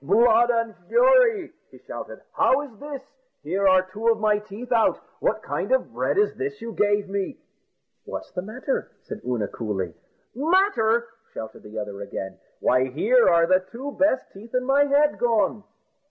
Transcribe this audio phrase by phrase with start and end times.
[0.03, 3.03] "Blood and fury!" he shouted; "how is this?
[3.43, 4.97] Here are two of my teeth out!
[5.19, 7.37] What kind of bread this is you gave me."
[8.05, 9.93] "What's the matter?" said Oonagh coolly.
[10.33, 15.19] "Matter!" shouted the other again; "why, here are the two best teeth in my head
[15.19, 15.63] gone."